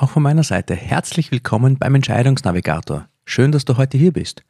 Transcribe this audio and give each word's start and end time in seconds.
Auch 0.00 0.08
von 0.08 0.22
meiner 0.22 0.44
Seite 0.44 0.74
herzlich 0.74 1.30
willkommen 1.30 1.76
beim 1.76 1.94
Entscheidungsnavigator. 1.94 3.06
Schön, 3.26 3.52
dass 3.52 3.66
du 3.66 3.76
heute 3.76 3.98
hier 3.98 4.14
bist. 4.14 4.42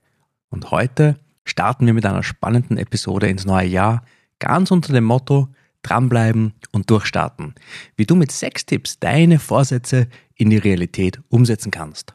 Und 0.48 0.70
heute 0.70 1.18
starten 1.44 1.86
wir 1.86 1.92
mit 1.92 2.06
einer 2.06 2.22
spannenden 2.22 2.78
Episode 2.78 3.28
ins 3.28 3.44
neue 3.44 3.66
Jahr, 3.66 4.04
ganz 4.38 4.70
unter 4.70 4.92
dem 4.92 5.02
Motto 5.02 5.48
dranbleiben 5.82 6.54
und 6.70 6.88
durchstarten, 6.88 7.56
wie 7.96 8.06
du 8.06 8.14
mit 8.14 8.30
sechs 8.30 8.64
Tipps 8.64 9.00
deine 9.00 9.40
Vorsätze 9.40 10.06
in 10.36 10.50
die 10.50 10.56
Realität 10.56 11.20
umsetzen 11.30 11.72
kannst. 11.72 12.12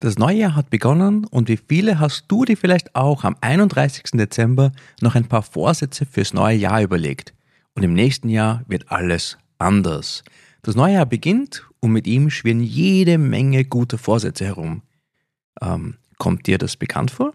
Das 0.00 0.18
neue 0.18 0.38
Jahr 0.38 0.56
hat 0.56 0.68
begonnen 0.68 1.26
und 1.26 1.48
wie 1.48 1.60
viele 1.64 2.00
hast 2.00 2.24
du 2.26 2.44
dir 2.44 2.56
vielleicht 2.56 2.96
auch 2.96 3.22
am 3.22 3.36
31. 3.40 4.02
Dezember 4.14 4.72
noch 5.00 5.14
ein 5.14 5.28
paar 5.28 5.44
Vorsätze 5.44 6.06
fürs 6.06 6.34
neue 6.34 6.56
Jahr 6.56 6.82
überlegt. 6.82 7.34
Und 7.76 7.84
im 7.84 7.92
nächsten 7.92 8.28
Jahr 8.28 8.64
wird 8.66 8.90
alles 8.90 9.38
anders. 9.58 10.24
Das 10.62 10.74
neue 10.74 10.94
Jahr 10.94 11.06
beginnt 11.06 11.64
und 11.80 11.92
mit 11.92 12.06
ihm 12.06 12.30
schwirren 12.30 12.62
jede 12.62 13.18
Menge 13.18 13.64
gute 13.64 13.98
Vorsätze 13.98 14.44
herum. 14.44 14.82
Ähm, 15.60 15.96
kommt 16.18 16.46
dir 16.46 16.58
das 16.58 16.76
bekannt 16.76 17.10
vor? 17.10 17.32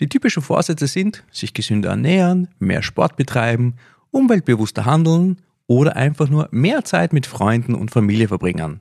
Die 0.00 0.08
typischen 0.08 0.42
Vorsätze 0.42 0.86
sind, 0.86 1.24
sich 1.30 1.54
gesünder 1.54 1.90
ernähren, 1.90 2.48
mehr 2.58 2.82
Sport 2.82 3.16
betreiben, 3.16 3.74
umweltbewusster 4.10 4.84
handeln 4.84 5.38
oder 5.66 5.96
einfach 5.96 6.28
nur 6.28 6.48
mehr 6.50 6.84
Zeit 6.84 7.12
mit 7.12 7.26
Freunden 7.26 7.74
und 7.74 7.90
Familie 7.90 8.28
verbringen. 8.28 8.80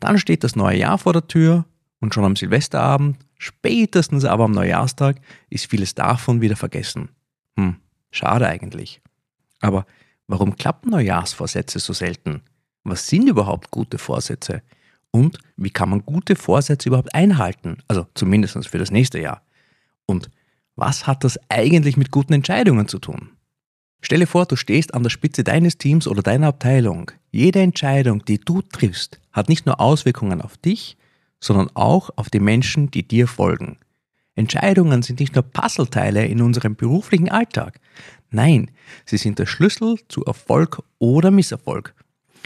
Dann 0.00 0.18
steht 0.18 0.44
das 0.44 0.56
neue 0.56 0.78
Jahr 0.78 0.98
vor 0.98 1.12
der 1.12 1.26
Tür 1.28 1.64
und 2.00 2.12
schon 2.12 2.24
am 2.24 2.36
Silvesterabend, 2.36 3.16
spätestens 3.38 4.24
aber 4.24 4.44
am 4.44 4.52
Neujahrstag, 4.52 5.20
ist 5.50 5.66
vieles 5.66 5.94
davon 5.94 6.40
wieder 6.40 6.56
vergessen. 6.56 7.08
Hm, 7.56 7.76
schade 8.10 8.48
eigentlich. 8.48 9.00
Aber 9.60 9.86
warum 10.26 10.56
klappen 10.56 10.90
Neujahrsvorsätze 10.90 11.78
so 11.78 11.92
selten? 11.92 12.42
Was 12.84 13.06
sind 13.06 13.28
überhaupt 13.28 13.70
gute 13.70 13.98
Vorsätze? 13.98 14.62
Und 15.10 15.38
wie 15.56 15.70
kann 15.70 15.90
man 15.90 16.04
gute 16.04 16.36
Vorsätze 16.36 16.88
überhaupt 16.88 17.14
einhalten? 17.14 17.78
Also 17.86 18.06
zumindest 18.14 18.66
für 18.68 18.78
das 18.78 18.90
nächste 18.90 19.20
Jahr. 19.20 19.42
Und 20.06 20.30
was 20.74 21.06
hat 21.06 21.22
das 21.22 21.38
eigentlich 21.48 21.96
mit 21.96 22.10
guten 22.10 22.32
Entscheidungen 22.32 22.88
zu 22.88 22.98
tun? 22.98 23.30
Stelle 24.00 24.26
vor, 24.26 24.46
du 24.46 24.56
stehst 24.56 24.94
an 24.94 25.04
der 25.04 25.10
Spitze 25.10 25.44
deines 25.44 25.78
Teams 25.78 26.08
oder 26.08 26.22
deiner 26.22 26.48
Abteilung. 26.48 27.12
Jede 27.30 27.60
Entscheidung, 27.60 28.24
die 28.24 28.38
du 28.38 28.62
triffst, 28.62 29.20
hat 29.30 29.48
nicht 29.48 29.64
nur 29.64 29.80
Auswirkungen 29.80 30.42
auf 30.42 30.56
dich, 30.56 30.96
sondern 31.38 31.70
auch 31.74 32.10
auf 32.16 32.28
die 32.28 32.40
Menschen, 32.40 32.90
die 32.90 33.06
dir 33.06 33.28
folgen. 33.28 33.78
Entscheidungen 34.34 35.02
sind 35.02 35.20
nicht 35.20 35.34
nur 35.34 35.44
Puzzleteile 35.44 36.26
in 36.26 36.40
unserem 36.40 36.74
beruflichen 36.74 37.28
Alltag. 37.28 37.78
Nein, 38.30 38.70
sie 39.04 39.18
sind 39.18 39.38
der 39.38 39.46
Schlüssel 39.46 39.98
zu 40.08 40.24
Erfolg 40.24 40.82
oder 40.98 41.30
Misserfolg. 41.30 41.94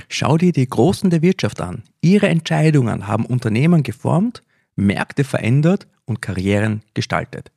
Schau 0.09 0.37
dir 0.37 0.53
die 0.53 0.69
Großen 0.69 1.11
der 1.11 1.23
Wirtschaft 1.23 1.61
an. 1.61 1.83
Ihre 2.01 2.29
Entscheidungen 2.29 3.07
haben 3.07 3.27
Unternehmen 3.27 3.83
geformt, 3.83 4.43
Märkte 4.77 5.25
verändert 5.25 5.87
und 6.05 6.23
Karrieren 6.23 6.83
gestaltet. 6.95 7.51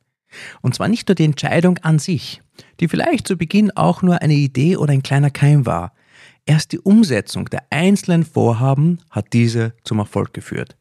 Und 0.60 0.74
zwar 0.74 0.88
nicht 0.88 1.08
nur 1.08 1.14
die 1.14 1.24
Entscheidung 1.24 1.78
an 1.78 1.98
sich, 1.98 2.40
die 2.78 2.88
vielleicht 2.88 3.26
zu 3.26 3.36
Beginn 3.36 3.70
auch 3.72 4.02
nur 4.02 4.22
eine 4.22 4.34
Idee 4.34 4.76
oder 4.76 4.92
ein 4.92 5.02
kleiner 5.02 5.30
Keim 5.30 5.66
war. 5.66 5.92
Erst 6.46 6.72
die 6.72 6.78
Umsetzung 6.78 7.46
der 7.46 7.64
einzelnen 7.70 8.24
Vorhaben 8.24 9.00
hat 9.10 9.32
diese 9.32 9.74
zum 9.84 9.98
Erfolg 9.98 10.32
geführt. 10.32 10.76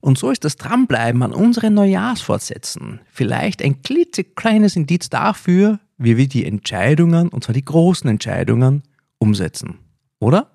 Und 0.00 0.18
so 0.18 0.30
ist 0.30 0.44
das 0.44 0.56
Dranbleiben 0.56 1.22
an 1.22 1.32
unseren 1.32 1.74
Neujahrsfortsätzen 1.74 3.00
vielleicht 3.12 3.62
ein 3.62 3.82
klitzekleines 3.82 4.76
Indiz 4.76 5.10
dafür, 5.10 5.78
wie 5.98 6.16
wir 6.16 6.26
die 6.26 6.46
Entscheidungen, 6.46 7.28
und 7.28 7.44
zwar 7.44 7.52
die 7.52 7.64
großen 7.64 8.08
Entscheidungen, 8.08 8.82
umsetzen. 9.18 9.78
Oder? 10.18 10.50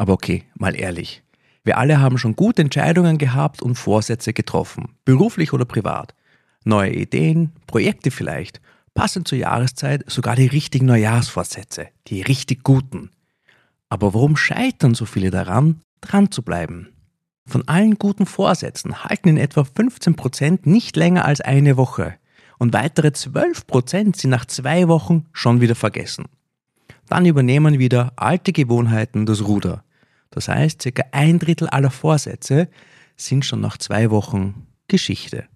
Aber 0.00 0.14
okay, 0.14 0.44
mal 0.54 0.74
ehrlich. 0.74 1.22
Wir 1.62 1.76
alle 1.76 2.00
haben 2.00 2.16
schon 2.16 2.34
gute 2.34 2.62
Entscheidungen 2.62 3.18
gehabt 3.18 3.60
und 3.60 3.74
Vorsätze 3.74 4.32
getroffen, 4.32 4.94
beruflich 5.04 5.52
oder 5.52 5.66
privat. 5.66 6.14
Neue 6.64 6.94
Ideen, 6.94 7.52
Projekte 7.66 8.10
vielleicht, 8.10 8.62
passend 8.94 9.28
zur 9.28 9.36
Jahreszeit 9.36 10.10
sogar 10.10 10.36
die 10.36 10.46
richtigen 10.46 10.86
Neujahrsvorsätze, 10.86 11.88
die 12.06 12.22
richtig 12.22 12.64
guten. 12.64 13.10
Aber 13.90 14.14
warum 14.14 14.38
scheitern 14.38 14.94
so 14.94 15.04
viele 15.04 15.30
daran, 15.30 15.82
dran 16.00 16.30
zu 16.30 16.40
bleiben? 16.40 16.88
Von 17.46 17.68
allen 17.68 17.96
guten 17.96 18.24
Vorsätzen 18.24 19.04
halten 19.04 19.28
in 19.28 19.36
etwa 19.36 19.60
15% 19.60 20.60
nicht 20.62 20.96
länger 20.96 21.26
als 21.26 21.42
eine 21.42 21.76
Woche 21.76 22.14
und 22.58 22.72
weitere 22.72 23.08
12% 23.08 24.16
sind 24.18 24.30
nach 24.30 24.46
zwei 24.46 24.88
Wochen 24.88 25.26
schon 25.34 25.60
wieder 25.60 25.74
vergessen. 25.74 26.24
Dann 27.06 27.26
übernehmen 27.26 27.78
wieder 27.78 28.14
alte 28.16 28.52
Gewohnheiten 28.54 29.26
das 29.26 29.44
Ruder. 29.44 29.84
Das 30.30 30.48
heißt, 30.48 30.82
circa 30.82 31.04
ein 31.12 31.38
Drittel 31.38 31.68
aller 31.68 31.90
Vorsätze 31.90 32.68
sind 33.16 33.44
schon 33.44 33.60
nach 33.60 33.78
zwei 33.78 34.10
Wochen 34.10 34.66
Geschichte. 34.88 35.46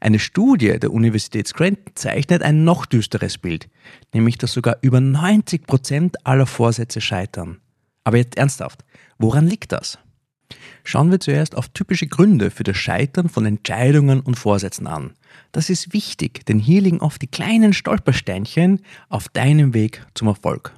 Eine 0.00 0.18
Studie 0.18 0.78
der 0.78 0.92
Universität 0.92 1.48
Scranton 1.48 1.92
zeichnet 1.94 2.42
ein 2.42 2.64
noch 2.64 2.86
düsteres 2.86 3.38
Bild, 3.38 3.68
nämlich 4.12 4.38
dass 4.38 4.52
sogar 4.52 4.76
über 4.82 5.00
90 5.00 5.66
Prozent 5.66 6.26
aller 6.26 6.46
Vorsätze 6.46 7.00
scheitern. 7.00 7.60
Aber 8.04 8.18
jetzt 8.18 8.36
ernsthaft, 8.36 8.84
woran 9.18 9.46
liegt 9.46 9.72
das? 9.72 9.98
Schauen 10.84 11.10
wir 11.10 11.18
zuerst 11.18 11.56
auf 11.56 11.70
typische 11.70 12.06
Gründe 12.06 12.50
für 12.50 12.62
das 12.62 12.76
Scheitern 12.76 13.28
von 13.28 13.46
Entscheidungen 13.46 14.20
und 14.20 14.38
Vorsätzen 14.38 14.86
an. 14.86 15.14
Das 15.52 15.70
ist 15.70 15.92
wichtig, 15.92 16.44
denn 16.46 16.58
hier 16.58 16.82
liegen 16.82 17.00
oft 17.00 17.22
die 17.22 17.26
kleinen 17.26 17.72
Stolpersteinchen 17.72 18.80
auf 19.08 19.28
deinem 19.28 19.72
Weg 19.72 20.06
zum 20.14 20.28
Erfolg. 20.28 20.72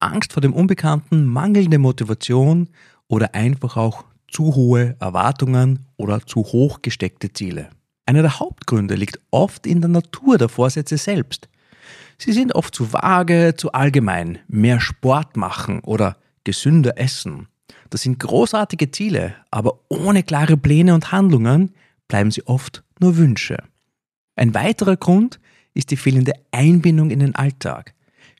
Angst 0.00 0.32
vor 0.32 0.40
dem 0.40 0.52
Unbekannten, 0.52 1.24
mangelnde 1.24 1.78
Motivation 1.78 2.68
oder 3.08 3.34
einfach 3.34 3.76
auch 3.76 4.04
zu 4.28 4.54
hohe 4.54 4.96
Erwartungen 5.00 5.86
oder 5.96 6.20
zu 6.20 6.40
hoch 6.40 6.82
gesteckte 6.82 7.32
Ziele. 7.32 7.70
Einer 8.06 8.22
der 8.22 8.38
Hauptgründe 8.38 8.94
liegt 8.94 9.20
oft 9.30 9.66
in 9.66 9.80
der 9.80 9.88
Natur 9.88 10.38
der 10.38 10.48
Vorsätze 10.48 10.96
selbst. 10.96 11.48
Sie 12.18 12.32
sind 12.32 12.54
oft 12.54 12.74
zu 12.74 12.92
vage, 12.92 13.54
zu 13.56 13.72
allgemein, 13.72 14.38
mehr 14.48 14.80
Sport 14.80 15.36
machen 15.36 15.80
oder 15.80 16.16
gesünder 16.44 16.98
essen. 16.98 17.48
Das 17.90 18.02
sind 18.02 18.18
großartige 18.18 18.90
Ziele, 18.90 19.34
aber 19.50 19.80
ohne 19.88 20.22
klare 20.22 20.56
Pläne 20.56 20.94
und 20.94 21.12
Handlungen 21.12 21.72
bleiben 22.08 22.30
sie 22.30 22.46
oft 22.46 22.84
nur 23.00 23.16
Wünsche. 23.16 23.58
Ein 24.36 24.54
weiterer 24.54 24.96
Grund 24.96 25.40
ist 25.74 25.90
die 25.90 25.96
fehlende 25.96 26.32
Einbindung 26.52 27.10
in 27.10 27.20
den 27.20 27.34
Alltag. 27.34 27.94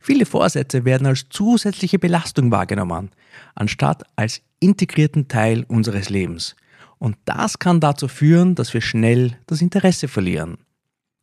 Viele 0.07 0.25
Vorsätze 0.25 0.85
werden 0.85 1.09
als 1.09 1.27
zusätzliche 1.31 1.99
Belastung 1.99 2.53
wahrgenommen, 2.53 3.11
anstatt 3.57 4.05
als 4.15 4.41
integrierten 4.61 5.27
Teil 5.27 5.65
unseres 5.67 6.11
Lebens. 6.11 6.55
Und 6.99 7.17
das 7.25 7.59
kann 7.59 7.81
dazu 7.81 8.07
führen, 8.07 8.55
dass 8.55 8.73
wir 8.73 8.83
schnell 8.83 9.37
das 9.49 9.63
Interesse 9.63 10.07
verlieren. 10.07 10.59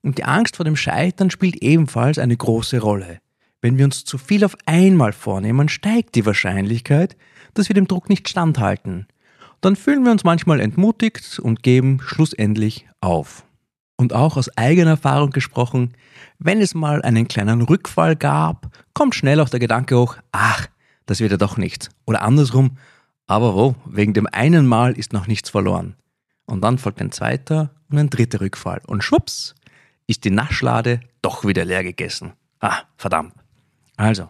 Und 0.02 0.18
die 0.18 0.26
Angst 0.26 0.58
vor 0.58 0.66
dem 0.66 0.76
Scheitern 0.76 1.30
spielt 1.30 1.64
ebenfalls 1.64 2.20
eine 2.20 2.36
große 2.36 2.82
Rolle. 2.82 3.20
Wenn 3.62 3.78
wir 3.78 3.86
uns 3.86 4.04
zu 4.04 4.18
viel 4.18 4.44
auf 4.44 4.58
einmal 4.66 5.14
vornehmen, 5.14 5.70
steigt 5.70 6.16
die 6.16 6.26
Wahrscheinlichkeit, 6.26 7.16
dass 7.54 7.70
wir 7.70 7.76
dem 7.76 7.88
Druck 7.88 8.10
nicht 8.10 8.28
standhalten. 8.28 9.08
Dann 9.62 9.78
fühlen 9.78 10.04
wir 10.04 10.12
uns 10.12 10.26
manchmal 10.26 10.60
entmutigt 10.60 11.40
und 11.40 11.64
geben 11.64 12.02
schlussendlich 12.06 12.86
auf. 13.00 13.46
Und 13.96 14.14
auch 14.14 14.38
aus 14.38 14.56
eigener 14.58 14.92
Erfahrung 14.92 15.30
gesprochen, 15.30 15.94
wenn 16.40 16.62
es 16.62 16.74
mal 16.74 17.02
einen 17.02 17.28
kleinen 17.28 17.62
Rückfall 17.62 18.16
gab, 18.16 18.70
kommt 18.94 19.16
schnell 19.16 19.40
auch 19.40 19.50
der 19.50 19.60
Gedanke 19.60 19.98
hoch, 19.98 20.18
ach, 20.32 20.68
das 21.06 21.20
wird 21.20 21.32
ja 21.32 21.38
doch 21.38 21.58
nichts. 21.58 21.90
Oder 22.06 22.22
andersrum, 22.22 22.78
aber 23.28 23.56
wo, 23.56 23.76
wegen 23.86 24.14
dem 24.14 24.28
einen 24.28 24.66
Mal 24.66 24.98
ist 24.98 25.14
noch 25.14 25.28
nichts 25.28 25.50
verloren. 25.50 25.96
Und 26.46 26.62
dann 26.62 26.78
folgt 26.78 27.02
ein 27.02 27.12
zweiter 27.12 27.72
und 27.90 27.98
ein 27.98 28.10
dritter 28.10 28.42
Rückfall. 28.42 28.82
Und 28.88 29.04
schwupps, 29.04 29.56
ist 30.08 30.26
die 30.26 30.32
Naschlade 30.32 31.00
doch 31.22 31.46
wieder 31.46 31.66
leer 31.66 31.84
gegessen. 31.84 32.34
Ah, 32.60 32.82
verdammt. 32.98 33.34
Also, 33.96 34.30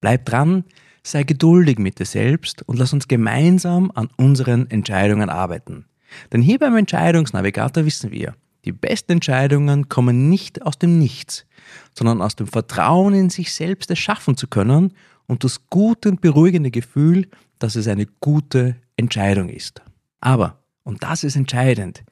bleib 0.00 0.24
dran, 0.26 0.64
sei 1.02 1.24
geduldig 1.24 1.78
mit 1.78 1.98
dir 1.98 2.06
selbst 2.06 2.62
und 2.62 2.78
lass 2.78 2.92
uns 2.92 3.08
gemeinsam 3.08 3.90
an 3.94 4.08
unseren 4.16 4.70
Entscheidungen 4.70 5.30
arbeiten. 5.30 5.86
Denn 6.32 6.42
hier 6.42 6.58
beim 6.58 6.76
Entscheidungsnavigator 6.76 7.84
wissen 7.84 8.10
wir, 8.10 8.34
die 8.64 8.72
besten 8.72 9.12
Entscheidungen 9.12 9.88
kommen 9.88 10.28
nicht 10.28 10.62
aus 10.62 10.78
dem 10.78 10.98
Nichts, 10.98 11.46
sondern 11.94 12.22
aus 12.22 12.36
dem 12.36 12.46
Vertrauen 12.46 13.14
in 13.14 13.30
sich 13.30 13.52
selbst 13.52 13.90
es 13.90 13.98
schaffen 13.98 14.36
zu 14.36 14.46
können 14.46 14.92
und 15.26 15.44
das 15.44 15.68
gute 15.68 16.10
und 16.10 16.20
beruhigende 16.20 16.70
Gefühl, 16.70 17.28
dass 17.58 17.76
es 17.76 17.88
eine 17.88 18.06
gute 18.20 18.76
Entscheidung 18.96 19.48
ist. 19.48 19.82
Aber 20.20 20.58
Und 20.84 21.02
das 21.02 21.22
ist 21.22 21.36
entscheidend. 21.36 22.02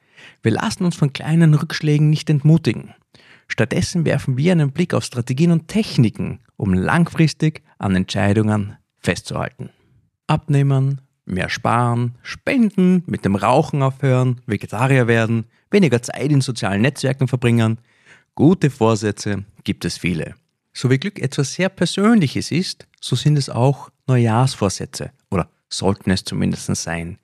Wir 0.43 0.51
lassen 0.53 0.85
uns 0.85 0.95
von 0.95 1.13
kleinen 1.13 1.53
Rückschlägen 1.53 2.09
nicht 2.09 2.29
entmutigen. 2.29 2.93
Stattdessen 3.47 4.05
werfen 4.05 4.37
wir 4.37 4.53
einen 4.53 4.71
Blick 4.71 4.93
auf 4.93 5.03
Strategien 5.03 5.51
und 5.51 5.67
Techniken, 5.67 6.39
um 6.55 6.73
langfristig 6.73 7.63
an 7.79 7.95
Entscheidungen 7.95 8.77
festzuhalten. 8.97 9.71
Abnehmen, 10.27 11.01
mehr 11.25 11.49
sparen, 11.49 12.15
spenden, 12.23 13.03
mit 13.05 13.25
dem 13.25 13.35
Rauchen 13.35 13.83
aufhören, 13.83 14.41
Vegetarier 14.45 15.07
werden, 15.07 15.45
weniger 15.69 16.01
Zeit 16.01 16.31
in 16.31 16.41
sozialen 16.41 16.81
Netzwerken 16.81 17.27
verbringen. 17.27 17.79
Gute 18.35 18.69
Vorsätze 18.69 19.45
gibt 19.63 19.85
es 19.85 19.97
viele. 19.97 20.35
So 20.73 20.89
wie 20.89 20.97
Glück 20.97 21.19
etwas 21.19 21.53
sehr 21.53 21.69
Persönliches 21.69 22.51
ist, 22.51 22.87
so 22.99 23.15
sind 23.15 23.37
es 23.37 23.49
auch 23.49 23.89
Neujahrsvorsätze 24.07 25.11
oder 25.29 25.49
sollten 25.69 26.11
es 26.11 26.23
zumindest 26.23 26.73
sein. 26.75 27.17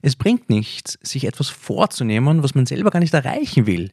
Es 0.00 0.16
bringt 0.16 0.48
nichts, 0.48 0.98
sich 1.02 1.26
etwas 1.26 1.48
vorzunehmen, 1.48 2.42
was 2.42 2.54
man 2.54 2.66
selber 2.66 2.90
gar 2.90 3.00
nicht 3.00 3.14
erreichen 3.14 3.66
will. 3.66 3.92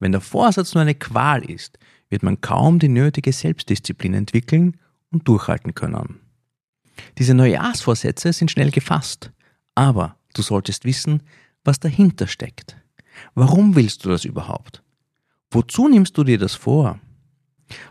Wenn 0.00 0.12
der 0.12 0.20
Vorsatz 0.20 0.74
nur 0.74 0.82
eine 0.82 0.94
Qual 0.94 1.48
ist, 1.48 1.78
wird 2.08 2.22
man 2.22 2.40
kaum 2.40 2.78
die 2.78 2.88
nötige 2.88 3.32
Selbstdisziplin 3.32 4.14
entwickeln 4.14 4.78
und 5.12 5.28
durchhalten 5.28 5.74
können. 5.74 6.20
Diese 7.20 7.34
Neujahrsvorsätze 7.34 8.32
sind 8.32 8.50
schnell 8.50 8.70
gefasst, 8.70 9.30
aber 9.74 10.16
du 10.32 10.40
solltest 10.40 10.86
wissen, 10.86 11.22
was 11.64 11.78
dahinter 11.78 12.26
steckt. 12.26 12.78
Warum 13.34 13.76
willst 13.76 14.06
du 14.06 14.08
das 14.08 14.24
überhaupt? 14.24 14.82
Wozu 15.50 15.86
nimmst 15.86 16.16
du 16.16 16.24
dir 16.24 16.38
das 16.38 16.54
vor? 16.54 16.98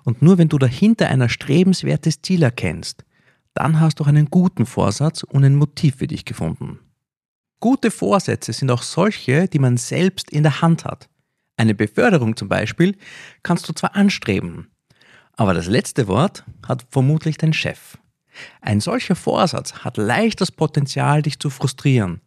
Und 0.03 0.23
nur 0.23 0.39
wenn 0.39 0.49
du 0.49 0.57
dahinter 0.57 1.09
ein 1.09 1.21
erstrebenswertes 1.21 2.23
Ziel 2.23 2.41
erkennst, 2.41 3.05
dann 3.53 3.79
hast 3.79 3.99
du 3.99 4.03
einen 4.03 4.31
guten 4.31 4.65
Vorsatz 4.65 5.21
und 5.21 5.45
ein 5.45 5.57
Motiv 5.57 5.97
für 5.97 6.07
dich 6.07 6.25
gefunden. 6.25 6.79
Gute 7.59 7.91
Vorsätze 7.91 8.51
sind 8.51 8.71
auch 8.71 8.81
solche, 8.81 9.47
die 9.47 9.59
man 9.59 9.77
selbst 9.77 10.31
in 10.31 10.41
der 10.41 10.63
Hand 10.63 10.85
hat. 10.85 11.07
Eine 11.55 11.75
Beförderung 11.75 12.35
zum 12.35 12.49
Beispiel 12.49 12.97
kannst 13.43 13.69
du 13.69 13.73
zwar 13.73 13.95
anstreben, 13.95 14.71
aber 15.33 15.53
das 15.53 15.67
letzte 15.67 16.07
Wort 16.07 16.45
hat 16.67 16.87
vermutlich 16.89 17.37
dein 17.37 17.53
Chef. 17.53 17.95
Ein 18.61 18.79
solcher 18.79 19.15
Vorsatz 19.15 19.73
hat 19.83 19.97
leicht 19.97 20.41
das 20.41 20.51
Potenzial, 20.51 21.21
dich 21.21 21.39
zu 21.39 21.49
frustrieren. 21.49 22.21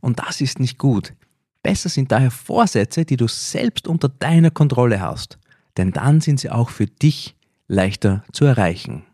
Und 0.00 0.20
das 0.20 0.40
ist 0.40 0.60
nicht 0.60 0.78
gut. 0.78 1.14
Besser 1.62 1.88
sind 1.88 2.12
daher 2.12 2.30
Vorsätze, 2.30 3.04
die 3.04 3.16
du 3.16 3.28
selbst 3.28 3.88
unter 3.88 4.08
deiner 4.08 4.50
Kontrolle 4.50 5.00
hast. 5.00 5.38
Denn 5.76 5.92
dann 5.92 6.20
sind 6.20 6.40
sie 6.40 6.50
auch 6.50 6.70
für 6.70 6.86
dich 6.86 7.36
leichter 7.68 8.24
zu 8.32 8.44
erreichen. 8.44 9.04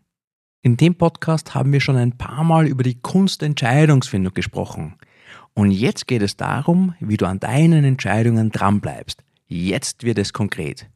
In 0.61 0.77
dem 0.77 0.95
Podcast 0.95 1.55
haben 1.55 1.73
wir 1.73 1.81
schon 1.81 1.97
ein 1.97 2.17
paar 2.17 2.43
Mal 2.43 2.67
über 2.67 2.83
die 2.83 2.99
Kunst 3.01 3.43
Entscheidungsfindung 3.43 4.33
gesprochen. 4.33 4.95
Und 5.53 5.71
jetzt 5.71 6.07
geht 6.07 6.21
es 6.21 6.37
darum, 6.37 6.95
wie 6.99 7.17
du 7.17 7.25
an 7.25 7.39
deinen 7.39 7.83
Entscheidungen 7.83 8.51
dranbleibst. 8.51 9.23
Jetzt 9.47 10.03
wird 10.03 10.17
es 10.17 10.31
konkret. 10.31 10.87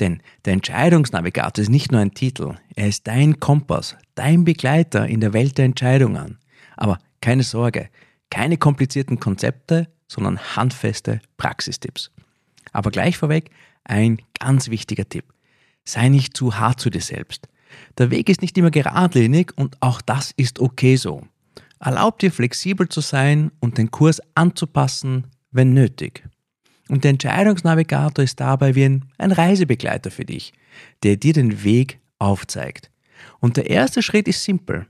Denn 0.00 0.22
der 0.44 0.52
Entscheidungsnavigator 0.52 1.62
ist 1.62 1.70
nicht 1.70 1.90
nur 1.90 2.00
ein 2.00 2.14
Titel, 2.14 2.54
er 2.76 2.88
ist 2.88 3.06
dein 3.06 3.40
Kompass, 3.40 3.96
dein 4.14 4.44
Begleiter 4.44 5.06
in 5.06 5.20
der 5.20 5.32
Welt 5.32 5.58
der 5.58 5.64
Entscheidungen. 5.64 6.38
Aber 6.76 6.98
keine 7.20 7.42
Sorge, 7.42 7.88
keine 8.30 8.58
komplizierten 8.58 9.18
Konzepte, 9.18 9.88
sondern 10.06 10.38
handfeste 10.38 11.20
Praxistipps. 11.36 12.10
Aber 12.72 12.90
gleich 12.90 13.16
vorweg 13.16 13.50
ein 13.84 14.18
ganz 14.38 14.68
wichtiger 14.68 15.08
Tipp. 15.08 15.24
Sei 15.84 16.08
nicht 16.08 16.36
zu 16.36 16.58
hart 16.58 16.80
zu 16.80 16.90
dir 16.90 17.00
selbst. 17.00 17.48
Der 17.96 18.10
Weg 18.10 18.28
ist 18.28 18.42
nicht 18.42 18.56
immer 18.56 18.70
geradlinig 18.70 19.52
und 19.56 19.76
auch 19.80 20.00
das 20.00 20.32
ist 20.36 20.60
okay 20.60 20.96
so. 20.96 21.26
Erlaub 21.80 22.18
dir 22.18 22.32
flexibel 22.32 22.88
zu 22.88 23.00
sein 23.00 23.50
und 23.60 23.78
den 23.78 23.90
Kurs 23.90 24.20
anzupassen, 24.34 25.26
wenn 25.50 25.72
nötig. 25.74 26.24
Und 26.88 27.04
der 27.04 27.10
Entscheidungsnavigator 27.10 28.24
ist 28.24 28.40
dabei 28.40 28.74
wie 28.74 28.84
ein, 28.84 29.32
Reisebegleiter 29.32 30.10
für 30.10 30.24
dich, 30.24 30.52
der 31.02 31.16
dir 31.16 31.32
den 31.32 31.62
Weg 31.62 32.00
aufzeigt. 32.18 32.90
Und 33.40 33.56
der 33.56 33.68
erste 33.68 34.02
Schritt 34.02 34.28
ist 34.28 34.42
simpel. 34.42 34.86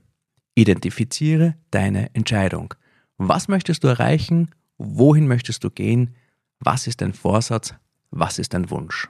Identifiziere 0.55 1.55
deine 1.71 2.13
Entscheidung. 2.15 2.73
Was 3.17 3.47
möchtest 3.47 3.83
du 3.83 3.87
erreichen? 3.87 4.51
Wohin 4.77 5.27
möchtest 5.27 5.63
du 5.63 5.69
gehen? 5.69 6.15
Was 6.59 6.87
ist 6.87 7.01
dein 7.01 7.13
Vorsatz? 7.13 7.73
Was 8.11 8.39
ist 8.39 8.53
dein 8.53 8.69
Wunsch? 8.69 9.09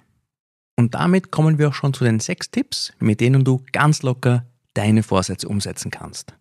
Und 0.75 0.95
damit 0.95 1.31
kommen 1.31 1.57
wir 1.57 1.69
auch 1.69 1.73
schon 1.73 1.93
zu 1.93 2.03
den 2.03 2.19
sechs 2.19 2.51
Tipps, 2.51 2.93
mit 2.99 3.19
denen 3.19 3.43
du 3.43 3.63
ganz 3.71 4.01
locker 4.01 4.45
deine 4.73 5.03
Vorsätze 5.03 5.47
umsetzen 5.47 5.91
kannst. 5.91 6.33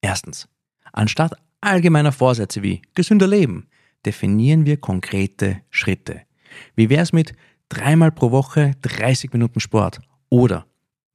Erstens, 0.00 0.48
anstatt 0.92 1.34
allgemeiner 1.60 2.12
Vorsätze 2.12 2.62
wie 2.62 2.82
gesünder 2.94 3.26
Leben, 3.26 3.66
definieren 4.04 4.66
wir 4.66 4.76
konkrete 4.76 5.60
Schritte. 5.70 6.22
Wie 6.76 6.90
wäre 6.90 7.02
es 7.02 7.12
mit 7.12 7.32
dreimal 7.68 8.12
pro 8.12 8.30
Woche 8.30 8.72
30 8.82 9.32
Minuten 9.32 9.60
Sport 9.60 10.00
oder 10.30 10.66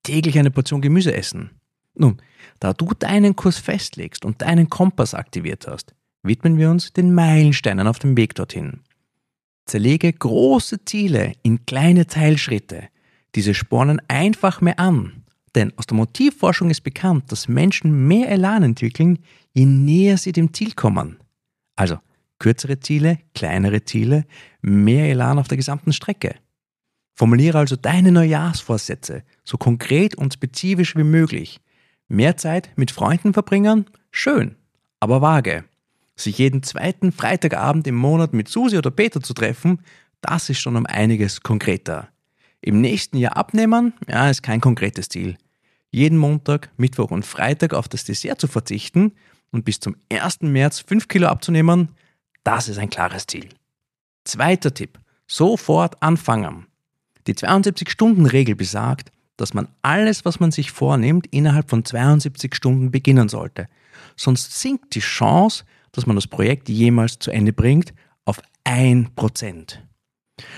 täglich 0.04 0.38
eine 0.38 0.52
Portion 0.52 0.82
Gemüse 0.82 1.14
essen? 1.14 1.52
Nun, 1.96 2.18
da 2.60 2.74
du 2.74 2.92
deinen 2.98 3.36
Kurs 3.36 3.60
festlegst 3.60 4.26
und 4.26 4.42
deinen 4.42 4.70
Kompass 4.70 5.14
aktiviert 5.14 5.68
hast, 5.68 5.94
widmen 6.24 6.58
wir 6.58 6.70
uns 6.70 6.94
den 6.94 7.14
Meilensteinen 7.14 7.88
auf 7.88 8.00
dem 8.00 8.18
Weg 8.18 8.36
dorthin. 8.36 8.82
Zerlege 9.66 10.12
große 10.12 10.84
Ziele 10.86 11.34
in 11.44 11.66
kleine 11.66 12.08
Teilschritte. 12.08 12.90
Diese 13.36 13.54
spornen 13.54 14.02
einfach 14.08 14.62
mehr 14.62 14.80
an. 14.80 15.24
Denn 15.56 15.72
aus 15.78 15.86
der 15.86 15.98
Motivforschung 15.98 16.70
ist 16.70 16.82
bekannt, 16.82 17.32
dass 17.32 17.48
Menschen 17.48 18.08
mehr 18.08 18.30
Elan 18.30 18.64
entwickeln, 18.64 19.20
je 19.54 19.66
näher 19.66 20.18
sie 20.18 20.32
dem 20.32 20.54
Ziel 20.54 20.74
kommen. 20.74 21.18
Also 21.76 22.00
Kürzere 22.44 22.82
Ziele, 22.82 23.20
kleinere 23.34 23.86
Ziele, 23.86 24.26
mehr 24.62 25.10
Elan 25.10 25.40
auf 25.40 25.48
der 25.48 25.56
gesamten 25.56 25.94
Strecke. 25.94 26.36
Formuliere 27.16 27.58
also 27.58 27.78
deine 27.78 28.12
Neujahrsvorsätze 28.12 29.24
so 29.46 29.56
konkret 29.56 30.16
und 30.16 30.34
spezifisch 30.34 30.98
wie 30.98 31.06
möglich. 31.06 31.62
Mehr 32.10 32.36
Zeit 32.36 32.70
mit 32.76 32.92
Freunden 32.92 33.32
verbringen? 33.32 33.86
Schön, 34.12 34.58
aber 35.00 35.22
vage. 35.22 35.64
Sich 36.18 36.38
jeden 36.38 36.64
zweiten 36.64 37.14
Freitagabend 37.14 37.88
im 37.88 37.96
Monat 37.96 38.34
mit 38.34 38.50
Susi 38.50 38.78
oder 38.78 38.92
Peter 38.92 39.22
zu 39.22 39.34
treffen, 39.34 39.80
das 40.20 40.50
ist 40.50 40.60
schon 40.60 40.76
um 40.76 40.86
einiges 40.86 41.44
konkreter. 41.44 42.10
Im 42.60 42.82
nächsten 42.82 43.16
Jahr 43.16 43.38
abnehmen? 43.38 43.94
Ja, 44.10 44.30
ist 44.30 44.44
kein 44.44 44.60
konkretes 44.60 45.08
Ziel. 45.08 45.38
Jeden 45.92 46.18
Montag, 46.18 46.72
Mittwoch 46.76 47.12
und 47.12 47.26
Freitag 47.26 47.74
auf 47.74 47.88
das 47.88 48.04
Dessert 48.04 48.42
zu 48.42 48.50
verzichten 48.50 49.14
und 49.54 49.64
bis 49.64 49.80
zum 49.80 49.96
1. 50.12 50.42
März 50.42 50.82
5 50.82 51.08
Kilo 51.08 51.28
abzunehmen, 51.28 51.88
das 52.44 52.68
ist 52.68 52.78
ein 52.78 52.90
klares 52.90 53.28
Ziel. 53.28 53.50
Zweiter 54.26 54.74
Tipp. 54.74 55.00
Sofort 55.28 56.02
anfangen. 56.02 56.68
Die 57.28 57.34
72-Stunden-Regel 57.34 58.56
besagt, 58.56 59.12
dass 59.38 59.54
man 59.54 59.68
alles, 59.82 60.26
was 60.26 60.40
man 60.40 60.52
sich 60.52 60.72
vornimmt, 60.72 61.28
innerhalb 61.32 61.70
von 61.70 61.86
72 61.86 62.54
Stunden 62.54 62.92
beginnen 62.92 63.30
sollte. 63.30 63.68
Sonst 64.16 64.60
sinkt 64.60 64.96
die 64.96 65.00
Chance, 65.00 65.64
dass 65.92 66.06
man 66.06 66.16
das 66.16 66.28
Projekt 66.28 66.70
jemals 66.70 67.20
zu 67.20 67.32
Ende 67.32 67.54
bringt, 67.54 67.94
auf 68.26 68.42
1%. 68.66 69.78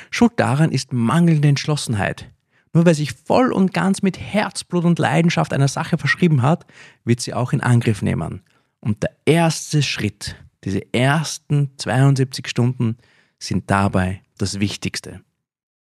Schuld 0.09 0.33
daran 0.37 0.71
ist 0.71 0.93
mangelnde 0.93 1.47
Entschlossenheit. 1.47 2.31
Nur 2.73 2.85
wer 2.85 2.95
sich 2.95 3.13
voll 3.13 3.53
und 3.53 3.73
ganz 3.73 4.01
mit 4.01 4.19
Herzblut 4.19 4.83
und 4.83 4.99
Leidenschaft 4.99 5.53
einer 5.53 5.67
Sache 5.67 5.97
verschrieben 5.97 6.41
hat, 6.41 6.65
wird 7.05 7.21
sie 7.21 7.33
auch 7.33 7.53
in 7.53 7.61
Angriff 7.61 8.01
nehmen. 8.01 8.41
Und 8.81 9.03
der 9.03 9.15
erste 9.25 9.81
Schritt 9.81 10.35
diese 10.65 10.93
ersten 10.93 11.71
72 11.77 12.47
Stunden 12.47 12.97
sind 13.39 13.69
dabei 13.69 14.21
das 14.37 14.59
Wichtigste. 14.59 15.21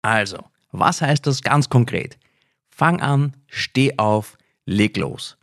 Also, 0.01 0.43
was 0.71 1.01
heißt 1.01 1.25
das 1.25 1.41
ganz 1.41 1.69
konkret? 1.69 2.17
Fang 2.69 2.99
an, 2.99 3.35
steh 3.47 3.97
auf, 3.97 4.37
leg 4.65 4.97
los. 4.97 5.37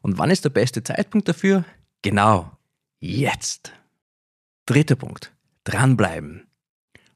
Und 0.00 0.18
wann 0.18 0.30
ist 0.30 0.44
der 0.44 0.50
beste 0.50 0.82
Zeitpunkt 0.82 1.28
dafür? 1.28 1.64
Genau, 2.02 2.50
jetzt. 3.00 3.72
Dritter 4.64 4.96
Punkt, 4.96 5.32
dranbleiben. 5.64 6.46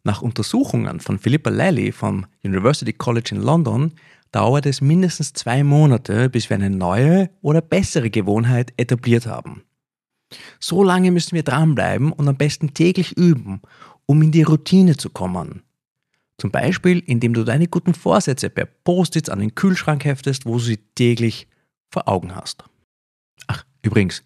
Nach 0.02 0.22
Untersuchungen 0.22 1.00
von 1.00 1.18
Philippa 1.18 1.50
Lally 1.50 1.92
vom 1.92 2.26
University 2.42 2.92
College 2.92 3.30
in 3.34 3.42
London 3.42 3.92
dauert 4.32 4.66
es 4.66 4.80
mindestens 4.80 5.32
zwei 5.32 5.64
Monate, 5.64 6.28
bis 6.30 6.50
wir 6.50 6.56
eine 6.56 6.70
neue 6.70 7.30
oder 7.42 7.60
bessere 7.60 8.10
Gewohnheit 8.10 8.72
etabliert 8.76 9.26
haben. 9.26 9.62
So 10.58 10.82
lange 10.82 11.10
müssen 11.10 11.34
wir 11.34 11.42
dranbleiben 11.42 12.12
und 12.12 12.28
am 12.28 12.36
besten 12.36 12.74
täglich 12.74 13.16
üben, 13.16 13.60
um 14.06 14.22
in 14.22 14.32
die 14.32 14.42
Routine 14.42 14.96
zu 14.96 15.10
kommen. 15.10 15.62
Zum 16.38 16.50
Beispiel, 16.50 17.00
indem 17.00 17.34
du 17.34 17.44
deine 17.44 17.68
guten 17.68 17.92
Vorsätze 17.92 18.48
per 18.48 18.64
Post-its 18.64 19.28
an 19.28 19.40
den 19.40 19.54
Kühlschrank 19.54 20.04
heftest, 20.04 20.46
wo 20.46 20.54
du 20.54 20.60
sie 20.60 20.78
täglich 20.94 21.46
vor 21.90 22.08
Augen 22.08 22.34
hast. 22.34 22.64
Ach, 23.46 23.64
übrigens, 23.82 24.22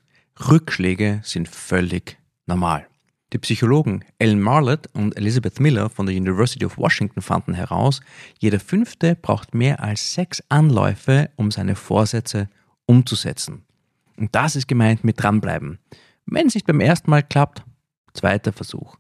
Rückschläge 0.49 1.20
sind 1.25 1.49
völlig 1.49 2.18
normal. 2.46 2.87
Die 3.32 3.38
Psychologen 3.38 4.04
Ellen 4.20 4.40
Marlett 4.40 4.88
und 4.92 5.16
Elizabeth 5.16 5.58
Miller 5.58 5.90
von 5.90 6.06
der 6.06 6.14
University 6.14 6.64
of 6.64 6.78
Washington 6.78 7.20
fanden 7.20 7.54
heraus, 7.54 8.00
jeder 8.38 8.61
Fünfte 8.61 9.16
braucht 9.16 9.54
mehr 9.54 9.82
als 9.82 10.14
sechs 10.14 10.40
Anläufe, 10.50 11.30
um 11.34 11.50
seine 11.50 11.75
Vorsätze 11.75 12.49
umzusetzen. 12.87 13.64
Und 14.16 14.35
das 14.35 14.56
ist 14.56 14.68
gemeint 14.68 15.04
mit 15.04 15.23
dranbleiben. 15.23 15.78
Wenn 16.26 16.47
es 16.47 16.54
nicht 16.54 16.66
beim 16.66 16.80
ersten 16.80 17.11
Mal 17.11 17.23
klappt, 17.23 17.62
zweiter 18.12 18.52
Versuch. 18.52 18.97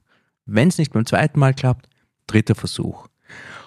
Wenn 0.46 0.68
es 0.68 0.78
nicht 0.78 0.92
beim 0.92 1.06
zweiten 1.06 1.38
Mal 1.38 1.54
klappt, 1.54 1.88
dritter 2.26 2.54
Versuch. 2.54 3.08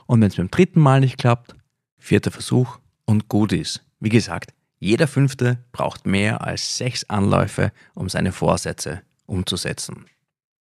Und 0.06 0.22
wenn 0.22 0.28
es 0.28 0.36
beim 0.36 0.52
dritten 0.52 0.80
Mal 0.80 1.00
nicht 1.00 1.18
klappt, 1.18 1.56
vierter 1.98 2.32
Versuch 2.32 2.80
und 3.06 3.30
gut 3.30 3.52
ist. 3.52 3.84
Wie 4.00 4.10
gesagt, 4.10 4.54
jeder 4.80 5.08
Fünfte 5.08 5.64
braucht 5.72 6.06
mehr 6.06 6.42
als 6.42 6.78
sechs 6.78 7.04
Anläufe, 7.10 7.72
um 7.96 8.10
seine 8.10 8.32
Vorsätze 8.32 9.02
umzusetzen. 9.26 10.06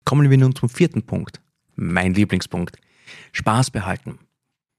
Kommen 0.04 0.30
wir 0.30 0.38
nun 0.38 0.54
zum 0.54 0.68
vierten 0.68 1.02
Punkt. 1.02 1.40
Mein 1.74 2.12
Lieblingspunkt. 2.12 2.76
Spaß 3.32 3.70
behalten. 3.70 4.18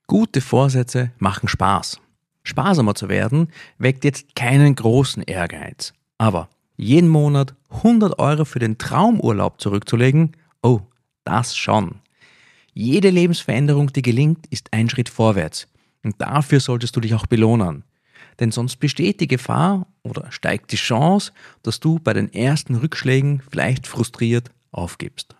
Gute 0.07 0.41
Vorsätze 0.41 1.11
machen 1.17 1.47
Spaß. 1.47 1.99
Sparsamer 2.43 2.95
zu 2.95 3.09
werden 3.09 3.47
weckt 3.77 4.03
jetzt 4.03 4.35
keinen 4.35 4.75
großen 4.75 5.23
Ehrgeiz. 5.23 5.93
Aber 6.17 6.49
jeden 6.77 7.09
Monat 7.09 7.55
100 7.69 8.19
Euro 8.19 8.45
für 8.45 8.59
den 8.59 8.77
Traumurlaub 8.77 9.59
zurückzulegen, 9.59 10.35
oh, 10.61 10.81
das 11.23 11.55
schon. 11.55 11.95
Jede 12.73 13.09
Lebensveränderung, 13.09 13.93
die 13.93 14.01
gelingt, 14.01 14.47
ist 14.47 14.73
ein 14.73 14.89
Schritt 14.89 15.09
vorwärts. 15.09 15.67
Und 16.03 16.15
dafür 16.19 16.59
solltest 16.59 16.95
du 16.95 16.99
dich 16.99 17.13
auch 17.13 17.27
belohnen. 17.27 17.83
Denn 18.39 18.51
sonst 18.51 18.77
besteht 18.77 19.19
die 19.21 19.27
Gefahr 19.27 19.87
oder 20.01 20.31
steigt 20.31 20.71
die 20.71 20.77
Chance, 20.77 21.31
dass 21.61 21.79
du 21.79 21.99
bei 21.99 22.13
den 22.13 22.33
ersten 22.33 22.75
Rückschlägen 22.75 23.41
vielleicht 23.49 23.87
frustriert 23.87 24.49
aufgibst. 24.71 25.35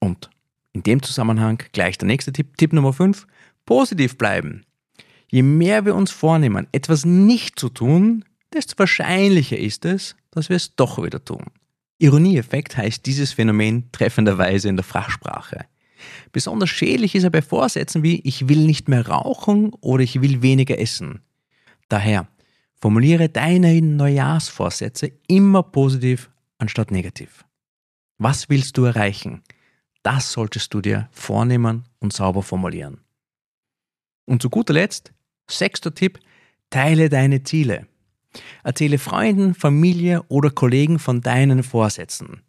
Und 0.00 0.30
in 0.72 0.82
dem 0.82 1.02
Zusammenhang 1.02 1.62
gleich 1.72 1.96
der 1.96 2.08
nächste 2.08 2.32
Tipp, 2.32 2.56
Tipp 2.56 2.72
Nummer 2.72 2.92
5, 2.92 3.26
positiv 3.64 4.18
bleiben. 4.18 4.64
Je 5.34 5.42
mehr 5.42 5.84
wir 5.84 5.96
uns 5.96 6.12
vornehmen, 6.12 6.68
etwas 6.70 7.04
nicht 7.04 7.58
zu 7.58 7.68
tun, 7.68 8.24
desto 8.52 8.78
wahrscheinlicher 8.78 9.58
ist 9.58 9.84
es, 9.84 10.14
dass 10.30 10.48
wir 10.48 10.54
es 10.54 10.76
doch 10.76 11.02
wieder 11.02 11.24
tun. 11.24 11.46
Ironieeffekt 11.98 12.76
heißt 12.76 13.04
dieses 13.04 13.32
Phänomen 13.32 13.90
treffenderweise 13.90 14.68
in 14.68 14.76
der 14.76 14.84
Fachsprache. 14.84 15.66
Besonders 16.30 16.70
schädlich 16.70 17.16
ist 17.16 17.24
er 17.24 17.30
bei 17.30 17.42
Vorsätzen 17.42 18.04
wie 18.04 18.20
ich 18.20 18.48
will 18.48 18.64
nicht 18.64 18.86
mehr 18.88 19.08
rauchen 19.08 19.72
oder 19.80 20.04
ich 20.04 20.22
will 20.22 20.40
weniger 20.40 20.78
essen. 20.78 21.22
Daher 21.88 22.28
formuliere 22.80 23.28
deine 23.28 23.82
Neujahrsvorsätze 23.82 25.10
immer 25.26 25.64
positiv 25.64 26.30
anstatt 26.58 26.92
negativ. 26.92 27.44
Was 28.18 28.48
willst 28.48 28.78
du 28.78 28.84
erreichen? 28.84 29.42
Das 30.04 30.30
solltest 30.30 30.72
du 30.72 30.80
dir 30.80 31.08
vornehmen 31.10 31.88
und 31.98 32.12
sauber 32.12 32.44
formulieren. 32.44 33.00
Und 34.26 34.40
zu 34.40 34.48
guter 34.48 34.74
Letzt, 34.74 35.12
sechster 35.48 35.94
Tipp, 35.94 36.20
teile 36.70 37.08
deine 37.08 37.42
Ziele. 37.42 37.86
Erzähle 38.62 38.98
Freunden, 38.98 39.54
Familie 39.54 40.22
oder 40.28 40.50
Kollegen 40.50 40.98
von 40.98 41.20
deinen 41.20 41.62
Vorsätzen. 41.62 42.42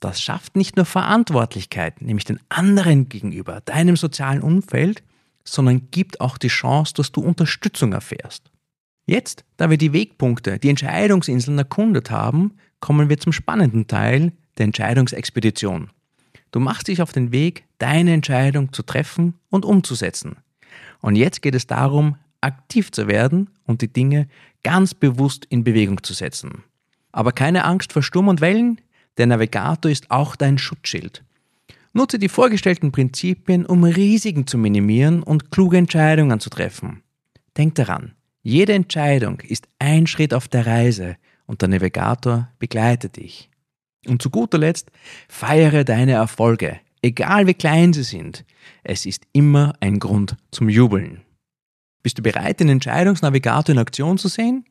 Das 0.00 0.22
schafft 0.22 0.56
nicht 0.56 0.76
nur 0.76 0.86
Verantwortlichkeit, 0.86 2.00
nämlich 2.00 2.24
den 2.24 2.40
anderen 2.48 3.08
gegenüber, 3.08 3.60
deinem 3.64 3.96
sozialen 3.96 4.42
Umfeld, 4.42 5.02
sondern 5.44 5.90
gibt 5.90 6.20
auch 6.20 6.38
die 6.38 6.48
Chance, 6.48 6.94
dass 6.94 7.12
du 7.12 7.20
Unterstützung 7.20 7.92
erfährst. 7.92 8.50
Jetzt, 9.06 9.44
da 9.56 9.70
wir 9.70 9.78
die 9.78 9.92
Wegpunkte, 9.92 10.58
die 10.58 10.68
Entscheidungsinseln 10.68 11.58
erkundet 11.58 12.10
haben, 12.10 12.54
kommen 12.80 13.08
wir 13.08 13.18
zum 13.18 13.32
spannenden 13.32 13.86
Teil 13.86 14.32
der 14.58 14.64
Entscheidungsexpedition. 14.64 15.90
Du 16.50 16.60
machst 16.60 16.88
dich 16.88 17.02
auf 17.02 17.12
den 17.12 17.32
Weg, 17.32 17.64
deine 17.78 18.12
Entscheidung 18.12 18.72
zu 18.72 18.82
treffen 18.82 19.34
und 19.50 19.64
umzusetzen. 19.64 20.36
Und 21.00 21.16
jetzt 21.16 21.42
geht 21.42 21.54
es 21.54 21.66
darum, 21.66 22.16
aktiv 22.40 22.92
zu 22.92 23.08
werden 23.08 23.50
und 23.64 23.82
die 23.82 23.92
Dinge 23.92 24.28
ganz 24.62 24.94
bewusst 24.94 25.44
in 25.46 25.64
Bewegung 25.64 26.02
zu 26.02 26.12
setzen. 26.14 26.64
Aber 27.12 27.32
keine 27.32 27.64
Angst 27.64 27.92
vor 27.92 28.02
Sturm 28.02 28.28
und 28.28 28.40
Wellen, 28.40 28.80
der 29.16 29.26
Navigator 29.26 29.90
ist 29.90 30.10
auch 30.10 30.36
dein 30.36 30.58
Schutzschild. 30.58 31.24
Nutze 31.92 32.18
die 32.18 32.28
vorgestellten 32.28 32.92
Prinzipien, 32.92 33.66
um 33.66 33.82
Risiken 33.82 34.46
zu 34.46 34.58
minimieren 34.58 35.22
und 35.22 35.50
kluge 35.50 35.78
Entscheidungen 35.78 36.38
zu 36.38 36.50
treffen. 36.50 37.02
Denk 37.56 37.74
daran, 37.74 38.12
jede 38.42 38.74
Entscheidung 38.74 39.40
ist 39.40 39.66
ein 39.78 40.06
Schritt 40.06 40.32
auf 40.32 40.48
der 40.48 40.66
Reise 40.66 41.16
und 41.46 41.60
der 41.62 41.68
Navigator 41.68 42.48
begleitet 42.58 43.16
dich. 43.16 43.50
Und 44.06 44.22
zu 44.22 44.30
guter 44.30 44.58
Letzt, 44.58 44.90
feiere 45.28 45.84
deine 45.84 46.12
Erfolge, 46.12 46.78
egal 47.02 47.46
wie 47.46 47.54
klein 47.54 47.92
sie 47.92 48.04
sind. 48.04 48.44
Es 48.84 49.06
ist 49.06 49.24
immer 49.32 49.74
ein 49.80 49.98
Grund 49.98 50.36
zum 50.50 50.68
Jubeln. 50.68 51.22
Bist 52.02 52.18
du 52.18 52.22
bereit, 52.22 52.60
den 52.60 52.68
Entscheidungsnavigator 52.68 53.74
in 53.74 53.78
Aktion 53.78 54.18
zu 54.18 54.28
sehen? 54.28 54.64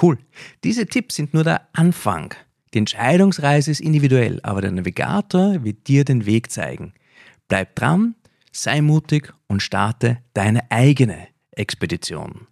Cool. 0.00 0.18
Diese 0.64 0.86
Tipps 0.86 1.16
sind 1.16 1.34
nur 1.34 1.44
der 1.44 1.68
Anfang. 1.72 2.34
Die 2.74 2.78
Entscheidungsreise 2.78 3.70
ist 3.70 3.80
individuell, 3.80 4.40
aber 4.42 4.62
der 4.62 4.72
Navigator 4.72 5.62
wird 5.62 5.86
dir 5.88 6.04
den 6.04 6.24
Weg 6.26 6.50
zeigen. 6.50 6.94
Bleib 7.48 7.76
dran, 7.76 8.14
sei 8.50 8.80
mutig 8.80 9.32
und 9.46 9.62
starte 9.62 10.18
deine 10.32 10.70
eigene 10.70 11.28
Expedition. 11.50 12.46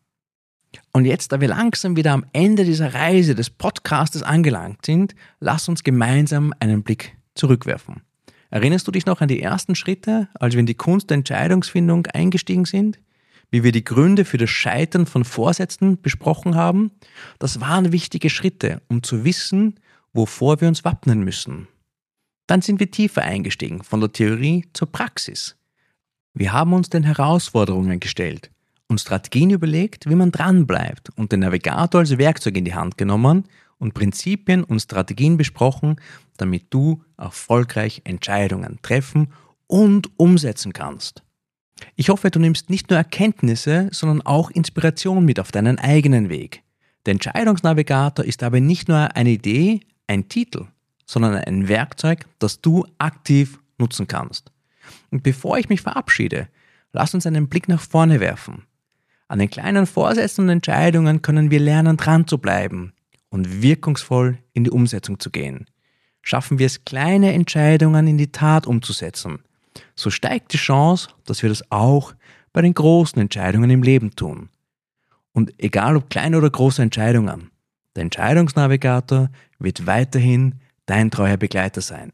Und 0.93 1.05
jetzt, 1.05 1.33
da 1.33 1.41
wir 1.41 1.49
langsam 1.49 1.97
wieder 1.97 2.13
am 2.13 2.27
Ende 2.33 2.65
dieser 2.65 2.95
Reise 2.95 3.35
des 3.35 3.51
Podcastes 3.51 4.23
angelangt 4.23 4.85
sind, 4.85 5.15
lass 5.41 5.69
uns 5.69 5.83
gemeinsam 5.83 6.53
einen 6.61 6.83
Blick 6.83 7.17
zurückwerfen. 7.35 8.03
Erinnerst 8.51 8.87
du 8.87 8.93
dich 8.93 9.07
noch 9.07 9.21
an 9.21 9.29
die 9.29 9.43
ersten 9.43 9.75
Schritte, 9.75 10.29
als 10.35 10.55
wir 10.55 10.61
in 10.61 10.67
die 10.67 10.75
Kunst 10.75 11.11
der 11.11 11.17
Entscheidungsfindung 11.17 12.07
eingestiegen 12.07 12.65
sind? 12.65 12.99
Wie 13.51 13.65
wir 13.65 13.73
die 13.73 13.85
Gründe 13.85 14.25
für 14.25 14.39
das 14.39 14.51
Scheitern 14.51 15.07
von 15.07 15.25
Vorsätzen 15.25 16.01
besprochen 16.01 16.55
haben? 16.55 16.93
Das 17.39 17.61
waren 17.61 17.93
wichtige 17.93 18.31
Schritte, 18.31 18.81
um 18.89 19.03
zu 19.03 19.25
wissen, 19.25 19.81
wovor 20.13 20.61
wir 20.61 20.69
uns 20.69 20.85
wappnen 20.85 21.25
müssen. 21.25 21.67
Dann 22.47 22.63
sind 22.63 22.81
wir 22.81 22.91
tiefer 22.91 23.23
eingestiegen, 23.23 23.83
von 23.83 24.01
der 24.01 24.13
Theorie 24.13 24.67
zur 24.73 24.91
Praxis. 24.91 25.57
Wir 26.33 26.53
haben 26.53 26.73
uns 26.73 26.91
den 26.91 27.03
Herausforderungen 27.03 27.99
gestellt 27.99 28.51
und 28.89 29.01
Strategien 29.01 29.51
überlegt, 29.51 30.09
wie 30.09 30.15
man 30.15 30.33
dranbleibt 30.33 31.11
und 31.17 31.33
den 31.33 31.41
Navigator 31.41 32.01
als 32.01 32.19
Werkzeug 32.19 32.57
in 32.57 32.65
die 32.65 32.75
Hand 32.75 32.99
genommen 32.99 33.45
und 33.79 33.95
Prinzipien 33.95 34.63
und 34.63 34.81
Strategien 34.81 35.37
besprochen, 35.37 35.97
damit 36.37 36.67
du 36.71 37.03
erfolgreich 37.17 38.03
Entscheidungen 38.05 38.79
treffen 38.83 39.33
und 39.67 40.11
umsetzen 40.19 40.73
kannst. 40.73 41.23
Ich 41.97 42.09
hoffe, 42.09 42.31
du 42.31 42.39
nimmst 42.39 42.71
nicht 42.71 42.91
nur 42.91 42.99
Erkenntnisse, 42.99 43.89
sondern 43.93 44.23
auch 44.23 44.51
Inspiration 44.51 45.25
mit 45.25 45.41
auf 45.41 45.53
deinen 45.53 45.79
eigenen 45.79 46.29
Weg. 46.29 46.63
Der 47.07 47.13
Entscheidungsnavigator 47.13 48.25
ist 48.25 48.43
aber 48.43 48.61
nicht 48.61 48.89
nur 48.89 49.17
eine 49.17 49.31
Idee, 49.31 49.81
ein 50.07 50.29
Titel, 50.29 50.67
sondern 51.07 51.35
ein 51.35 51.69
Werkzeug, 51.69 52.27
das 52.39 52.61
du 52.61 52.87
aktiv 52.99 53.59
nutzen 53.79 54.07
kannst. 54.07 54.53
Und 55.11 55.23
bevor 55.23 55.59
ich 55.59 55.69
mich 55.69 55.81
verabschiede, 55.81 56.49
lass 56.93 57.15
uns 57.15 57.27
einen 57.27 57.49
Blick 57.49 57.69
nach 57.69 57.81
vorne 57.81 58.21
werfen. 58.21 58.65
An 59.29 59.39
den 59.39 59.51
kleinen 59.51 59.87
Vorsätzen 59.87 60.45
und 60.45 60.51
Entscheidungen 60.51 61.23
können 61.23 61.51
wir 61.51 61.61
lernen, 61.61 61.97
dran 61.97 62.27
zu 62.27 62.39
bleiben 62.39 62.93
und 63.29 63.63
wirkungsvoll 63.63 64.39
in 64.53 64.65
die 64.65 64.71
Umsetzung 64.71 65.21
zu 65.21 65.31
gehen. 65.31 65.67
Schaffen 66.23 66.59
wir 66.59 66.67
es, 66.67 66.85
kleine 66.85 67.33
Entscheidungen 67.33 68.07
in 68.07 68.19
die 68.19 68.33
Tat 68.33 68.67
umzusetzen, 68.67 69.39
so 69.95 70.11
steigt 70.11 70.53
die 70.53 70.59
Chance, 70.59 71.09
dass 71.25 71.43
wir 71.43 71.49
das 71.49 71.71
auch 71.71 72.15
bei 72.53 72.63
den 72.63 72.75
großen 72.75 73.21
Entscheidungen 73.21 73.71
im 73.71 73.83
Leben 73.83 74.15
tun. 74.17 74.49
Und 75.33 75.53
egal 75.59 75.97
ob 75.97 76.11
kleine 76.11 76.39
oder 76.39 76.51
große 76.51 76.83
Entscheidungen, 76.83 77.51
der 77.95 78.03
Entscheidungsnavigator 78.03 79.31
wird 79.59 79.87
weiterhin 79.87 80.57
dein 80.87 81.11
treuer 81.11 81.37
Begleiter 81.37 81.81
sein. 81.81 82.13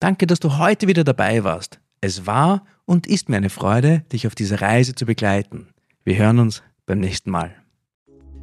Danke, 0.00 0.26
dass 0.26 0.40
du 0.40 0.58
heute 0.58 0.86
wieder 0.86 1.04
dabei 1.04 1.44
warst. 1.44 1.80
Es 2.00 2.26
war 2.26 2.66
und 2.84 3.06
ist 3.06 3.28
mir 3.28 3.38
eine 3.38 3.50
Freude, 3.50 4.00
dich 4.12 4.26
auf 4.26 4.34
dieser 4.34 4.60
Reise 4.60 4.94
zu 4.94 5.06
begleiten. 5.06 5.68
Wir 6.04 6.16
hören 6.16 6.38
uns 6.38 6.62
beim 6.84 7.00
nächsten 7.00 7.30
Mal. 7.30 7.63